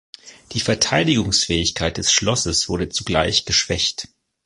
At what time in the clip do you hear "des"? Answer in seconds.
1.97-2.11